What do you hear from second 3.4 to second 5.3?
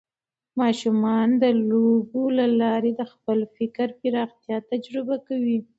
فکر پراختیا تجربه